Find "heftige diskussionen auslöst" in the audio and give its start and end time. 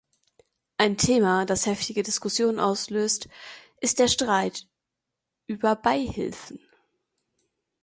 1.67-3.29